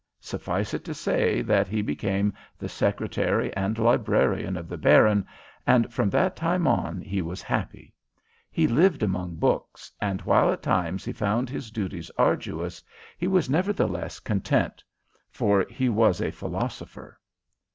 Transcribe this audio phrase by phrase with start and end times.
[0.19, 5.27] Suffice it to say that he became the secretary and librarian of the Baron,
[5.67, 7.93] and from that time on he was happy.
[8.49, 12.81] He lived among books, and while at times he found his duties arduous,
[13.15, 14.83] he was nevertheless content,
[15.29, 17.19] for he was a philosopher."